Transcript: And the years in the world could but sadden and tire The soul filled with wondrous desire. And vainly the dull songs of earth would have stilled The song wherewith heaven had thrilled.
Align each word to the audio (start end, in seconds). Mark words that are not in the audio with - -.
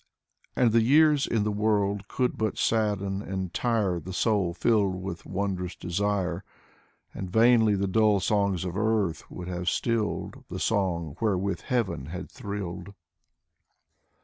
And 0.55 0.71
the 0.71 0.81
years 0.81 1.27
in 1.27 1.43
the 1.43 1.51
world 1.51 2.07
could 2.07 2.35
but 2.35 2.57
sadden 2.57 3.21
and 3.21 3.53
tire 3.53 3.99
The 3.99 4.13
soul 4.13 4.51
filled 4.55 4.95
with 4.99 5.27
wondrous 5.27 5.75
desire. 5.75 6.43
And 7.13 7.29
vainly 7.29 7.75
the 7.75 7.85
dull 7.85 8.19
songs 8.19 8.65
of 8.65 8.75
earth 8.75 9.29
would 9.29 9.47
have 9.47 9.69
stilled 9.69 10.43
The 10.49 10.59
song 10.59 11.17
wherewith 11.21 11.61
heaven 11.61 12.07
had 12.07 12.31
thrilled. 12.31 12.95